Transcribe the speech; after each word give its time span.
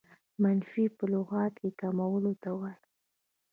منفي 0.41 0.85
په 0.97 1.05
لغت 1.13 1.53
کښي 1.57 1.69
کمولو 1.79 2.33
ته 2.41 2.49
وايي. 2.59 2.79